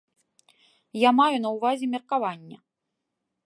[1.07, 2.57] Я маю на ўвазе меркаванне.